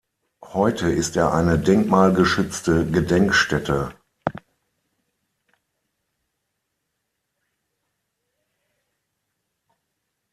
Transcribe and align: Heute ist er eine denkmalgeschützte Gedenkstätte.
Heute 0.53 0.89
ist 0.89 1.15
er 1.15 1.31
eine 1.31 1.59
denkmalgeschützte 1.59 2.87
Gedenkstätte. 2.87 3.93